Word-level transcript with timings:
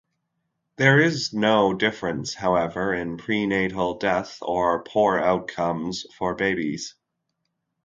There 0.77 0.99
is 0.99 1.31
no 1.31 1.75
difference, 1.75 2.33
however, 2.33 2.91
in 2.91 3.17
perinatal 3.19 3.99
death 3.99 4.39
or 4.41 4.83
poor 4.83 5.19
outcomes 5.19 6.07
for 6.17 6.33
babies. 6.33 6.95